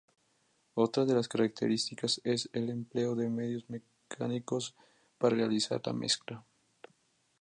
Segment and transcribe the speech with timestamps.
[0.73, 4.73] Otra de las características es el empleo de medios mecánicos
[5.19, 6.43] para realizar la mezcla.